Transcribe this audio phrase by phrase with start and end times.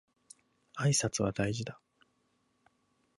[0.77, 1.79] 挨拶は大事だ